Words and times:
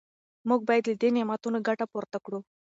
موږ 0.47 0.61
باید 0.69 0.83
له 0.89 0.95
دې 1.01 1.09
نعمتونو 1.15 1.57
ګټه 1.67 1.85
پورته 1.91 2.17
کړو. 2.25 2.39